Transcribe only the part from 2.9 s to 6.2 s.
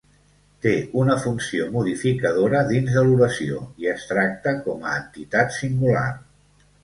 de l'oració, i es tracta com a entitat singular.